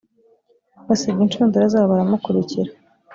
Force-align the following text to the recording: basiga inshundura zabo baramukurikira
basiga 0.87 1.19
inshundura 1.25 1.65
zabo 1.73 1.87
baramukurikira 1.91 2.71